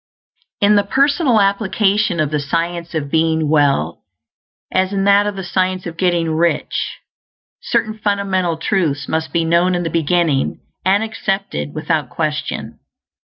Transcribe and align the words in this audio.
In 0.61 0.77
the 0.77 0.83
personal 0.83 1.39
application 1.39 2.19
of 2.19 2.31
the 2.31 2.39
Science 2.39 2.95
of 2.95 3.11
Being 3.11 3.47
Well, 3.51 4.01
as 4.71 4.91
in 4.93 5.03
that 5.03 5.27
of 5.27 5.35
the 5.35 5.43
Science 5.43 5.85
of 5.85 5.95
Getting 5.95 6.31
Rich, 6.31 6.97
certain 7.61 7.99
fundamental 7.99 8.57
truths 8.57 9.07
must 9.07 9.31
be 9.31 9.45
known 9.45 9.75
in 9.75 9.83
the 9.83 9.91
beginning, 9.91 10.59
and 10.83 11.03
accepted 11.03 11.75
without 11.75 12.09
question. 12.09 12.79